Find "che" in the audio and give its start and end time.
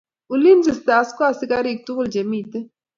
2.13-2.21